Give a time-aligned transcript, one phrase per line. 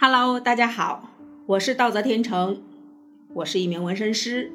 [0.00, 1.10] Hello，大家好，
[1.44, 2.62] 我是道泽天成，
[3.34, 4.52] 我是一名纹身师，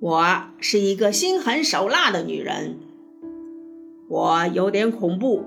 [0.00, 0.24] 我
[0.58, 2.78] 是一个心狠手辣的女人，
[4.08, 5.44] 我有点恐怖，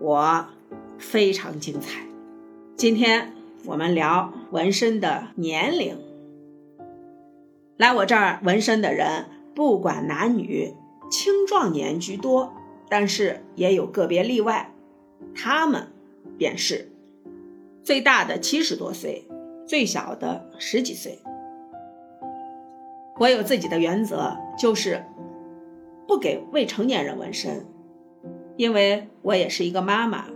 [0.00, 0.46] 我
[0.96, 2.06] 非常精彩。
[2.76, 3.34] 今天
[3.66, 5.98] 我们聊纹身的年龄。
[7.76, 10.72] 来我这儿纹身的人，不管男女，
[11.10, 12.54] 青壮年居多，
[12.88, 14.72] 但是也有个别例外，
[15.34, 15.88] 他们
[16.38, 16.88] 便是。
[17.84, 19.26] 最大的七十多岁，
[19.66, 21.18] 最小的十几岁。
[23.18, 25.04] 我有自己的原则，就是
[26.06, 27.66] 不给未成年人纹身，
[28.56, 30.26] 因为我也是一个妈妈，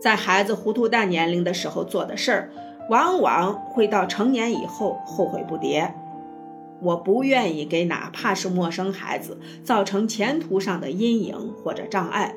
[0.00, 2.50] 在孩子糊涂蛋年龄的时候做的事儿，
[2.88, 5.92] 往往会到成年以后后悔不迭。
[6.80, 12.36] 我不愿意给哪怕是陌生孩子造成前途上的阴影或者障碍。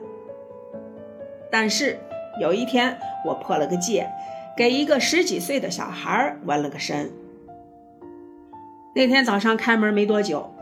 [1.52, 2.00] 但是。
[2.40, 4.10] 有一天，我破了个戒，
[4.58, 7.12] 给一个十几岁的小孩纹了个身。
[8.96, 10.54] 那天早上开门没多久，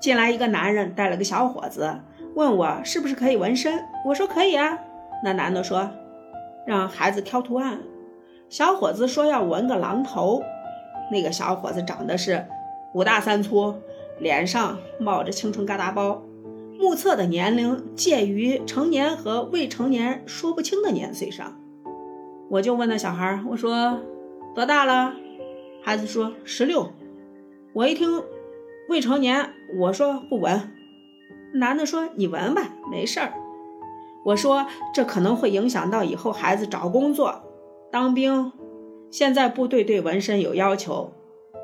[0.00, 2.00] 进来一个男人，带了个小伙子，
[2.34, 3.84] 问我是不是可以纹身。
[4.04, 4.78] 我说可以啊。
[5.22, 5.90] 那男的说，
[6.66, 7.80] 让孩子挑图案。
[8.48, 10.42] 小伙子说要纹个狼头。
[11.12, 12.46] 那个小伙子长得是
[12.92, 13.74] 五大三粗，
[14.18, 16.22] 脸上冒着青春疙瘩包。
[16.80, 21.60] 目测的年龄介于成年和未成年说不清的年岁上，
[22.48, 24.00] 我就问那小孩我说
[24.54, 25.14] 多大了？
[25.82, 26.90] 孩子说十六。
[27.74, 28.24] 我一听
[28.88, 30.72] 未成年，我说不纹。
[31.52, 33.34] 男的说你纹吧，没事儿。
[34.24, 37.42] 我说这可能会影响到以后孩子找工作、
[37.92, 38.50] 当兵。
[39.10, 41.12] 现在部队对纹身有要求，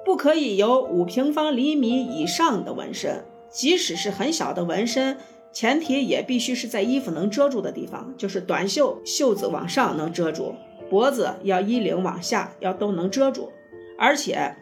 [0.05, 3.25] 不可以有五平方厘米以上的纹身。
[3.56, 5.16] 即使是很小的纹身，
[5.50, 10.54] 前提也必须是在衣服能遮住的地方，就是短袖袖子往上能遮住，
[10.90, 13.50] 脖子要衣领往下要都能遮住。
[13.98, 14.54] 而且，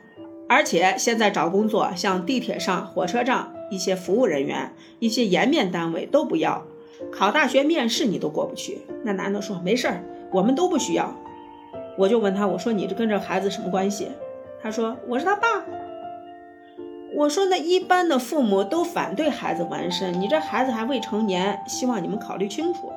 [0.48, 6.64] 而且现在找工作，像地铁上、火车站一些服务人员、一些颜面单位都不要，
[7.10, 8.78] 考大学面试你都过不去。
[9.02, 11.12] 那男的说没事儿，我们都不需要。
[11.98, 14.12] 我就问他，我说你这跟这孩子什么关系？
[14.62, 15.64] 他说我是他爸。
[17.16, 22.92] 我说那一般的父母都反对孩子纹身，你这孩子还未成年，希望你们考虑清楚。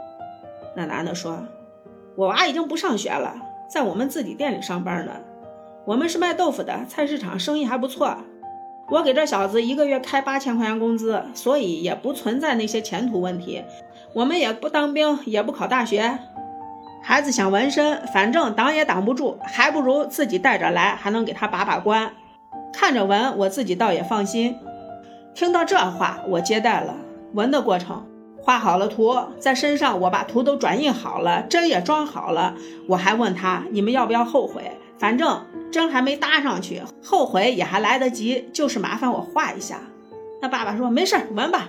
[0.75, 1.45] 那男的说
[2.17, 3.35] ：“我娃已经不上学了，
[3.69, 5.11] 在我们自己店里上班呢。
[5.85, 8.17] 我们是卖豆腐的，菜市场生意还不错。
[8.89, 13.63] 我给这小子一个月开八千块钱工资，所以也不存在那些前途问题。
[14.13, 16.17] 我们也不当兵，也不考大学。
[17.03, 22.11] 孩子想纹身，反正挡也挡不住，还不如自己带着来，还能给他把把关。”
[22.87, 24.55] 看着纹，我自己倒也放心。
[25.35, 26.95] 听到这话，我接待了。
[27.33, 28.05] 纹的过程，
[28.37, 32.55] 画好了图，在身上我把图都转印好了，针也装好了。
[32.87, 34.71] 我还问他：“你们要不要后悔？
[34.97, 38.49] 反正针还没搭上去，后悔也还来得及。
[38.53, 39.81] 就是麻烦我画一下。”
[40.41, 41.67] 那爸爸说：“没事儿，纹吧。”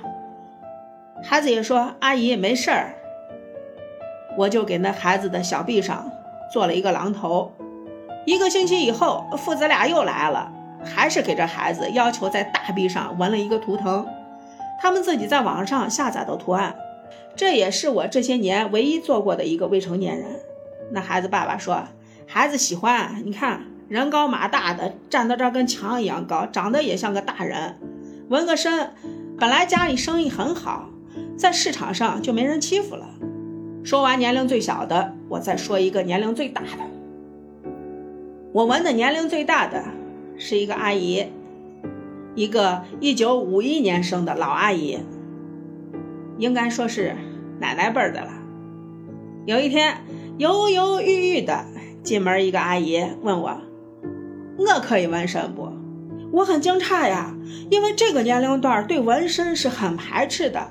[1.24, 2.94] 孩子也说：“阿姨，没事儿。”
[4.38, 6.12] 我就给那孩子的小臂上
[6.52, 7.50] 做了一个狼头。
[8.24, 10.52] 一个星期以后，父子俩又来了。
[10.88, 14.06] 还是给这孩子要求在大臂上纹了一个图腾，
[14.81, 16.75] 他们自己在网上下载的图案，
[17.37, 20.27] 这也是我这些年唯一做过的一个未成年人。
[20.91, 21.84] 那孩子爸爸说，
[22.27, 27.77] 孩子喜欢，你看人高马大的，站到这跟墙一样高，长得也像个大人，
[28.28, 28.91] 纹个身，
[29.38, 30.88] 本来家里生意很好，
[31.37, 33.06] 在市场上就没人欺负了。
[33.84, 37.71] 说完年龄最小的，我再说一个年龄最大的，
[38.53, 39.82] 我纹的年龄最大的。
[40.38, 41.26] 是一个阿姨，
[42.34, 45.00] 一个一九五一年生的老阿姨，
[46.38, 47.16] 应该说是
[47.59, 48.31] 奶奶辈儿的了。
[49.47, 49.98] 有一天，
[50.38, 51.65] 犹犹豫豫的
[52.03, 53.60] 进门一个阿姨问我
[54.56, 55.72] ：“我可以纹身不？”
[56.31, 57.34] 我很惊诧呀，
[57.71, 60.69] 因为这个年龄段对纹身是很排斥的。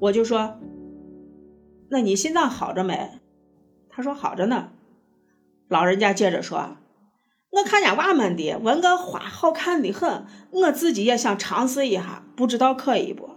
[0.00, 0.58] 我就说
[1.88, 3.10] ：“那你心脏好着没？”
[3.90, 4.70] 她说：“好着呢。”
[5.68, 6.76] 老人家接着说。
[7.54, 13.30] 我看见娃们的纹个花好看的很，我自己也想尝试一下，不知道可以不？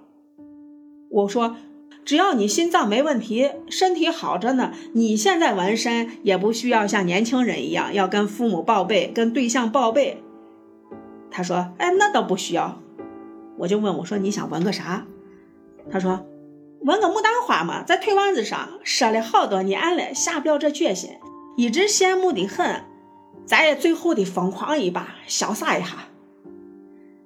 [1.09, 1.55] 我说，
[2.03, 10.23] 只要你心脏没问题，身体好着呢，你现在纹身也不需要像年轻人一样要跟父母报备，跟对象报备。
[11.29, 12.81] 他说：“哎，那倒不需要。”
[13.59, 15.05] 我就问我说：“你想纹个啥？”
[15.91, 16.25] 他说
[16.81, 21.11] ：“纹个牡丹花嘛，在腿腕子上，说了好多年了，下不了这决心，
[21.55, 22.81] 一直羡慕的很。”
[23.47, 26.09] 咱也最后的疯狂一把，潇洒一下。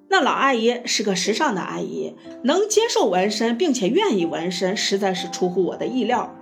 [0.08, 2.14] 那老阿姨是个时尚的阿姨，
[2.44, 6.32] 能接受纹身，并且愿意纹身，实在是出乎我的意料。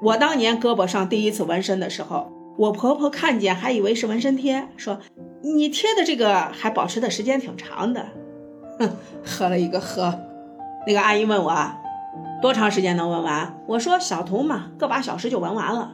[0.00, 5.00] 我当年胳膊上第一次纹身的时候，我婆婆看见还以为是纹身贴，说
[5.42, 8.06] ：“你贴的这个还保持的时间挺长的。”
[8.80, 8.90] 哼，
[9.22, 10.18] 呵了一个呵。
[10.86, 11.72] 那个阿姨问我
[12.40, 15.92] 多长时间能纹完，我说小图嘛，个把小时就纹完了。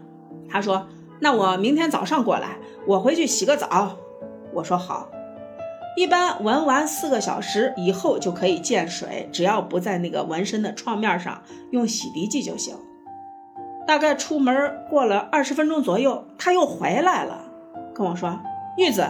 [0.48, 0.86] 她说
[1.20, 3.96] ：“那我明天早上过来，我回去洗个澡。”
[4.54, 5.08] 我说好。
[5.96, 12.76] 一般纹完四个小时以后就可以见水，只要不在那个纹身的创面上用洗涤剂就行。
[13.86, 17.46] 大概出门过了二十分钟左右，他又回来了，
[17.94, 18.38] 跟我说
[18.76, 19.06] ：“女子，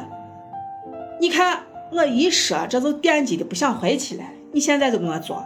[1.20, 1.60] 你看
[1.90, 4.22] 我一说，这都惦记的不想回去了。
[4.52, 5.44] 你现在就给我做。”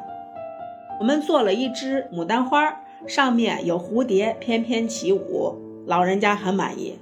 [1.01, 6.99] 我们做了一只牡丹花，上面有蝴蝶翩翩起舞，老人家很满意。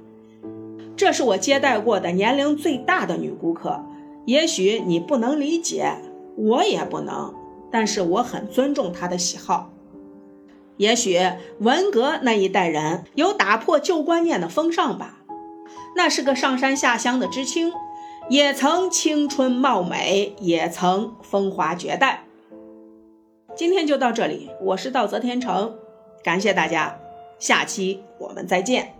[0.96, 3.84] 这是我接待过的年龄最大的女顾客，
[4.24, 5.96] 也许你不能理解，
[6.36, 7.32] 我也不能，
[7.70, 9.70] 但是我很尊重她的喜好。
[10.76, 11.18] 也许
[11.58, 15.18] 文革那一代人有打破旧观念的风尚吧，
[15.96, 17.72] 那是个上山下乡的知青，
[18.28, 22.24] 也曾青春貌美，也曾风华绝代。
[23.56, 25.74] 今天就到这里，我是道泽天成，
[26.22, 26.98] 感谢大家，
[27.38, 28.97] 下期我们再见。